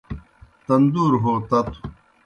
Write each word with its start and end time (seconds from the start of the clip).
تندور 0.65 1.13
ہو 1.23 1.33
تتوْ 1.49 1.75